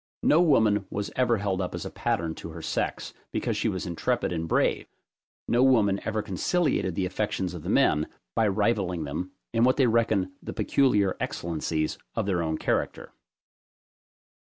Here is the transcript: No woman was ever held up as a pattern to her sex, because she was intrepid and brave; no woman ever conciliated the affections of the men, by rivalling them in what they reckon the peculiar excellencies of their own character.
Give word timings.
No 0.23 0.41
woman 0.41 0.87
was 0.89 1.11
ever 1.15 1.37
held 1.37 1.61
up 1.61 1.75
as 1.75 1.85
a 1.85 1.91
pattern 1.91 2.33
to 2.33 2.49
her 2.49 2.61
sex, 2.63 3.13
because 3.31 3.55
she 3.55 3.69
was 3.69 3.85
intrepid 3.85 4.33
and 4.33 4.47
brave; 4.47 4.87
no 5.47 5.61
woman 5.61 5.99
ever 6.05 6.23
conciliated 6.23 6.95
the 6.95 7.05
affections 7.05 7.53
of 7.53 7.61
the 7.61 7.69
men, 7.69 8.07
by 8.35 8.47
rivalling 8.47 9.03
them 9.03 9.31
in 9.53 9.63
what 9.63 9.77
they 9.77 9.85
reckon 9.85 10.31
the 10.41 10.53
peculiar 10.53 11.15
excellencies 11.19 11.99
of 12.15 12.25
their 12.25 12.41
own 12.41 12.57
character. 12.57 13.13